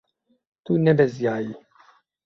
Tu 0.63 0.73
nebeziyayî. 0.85 1.53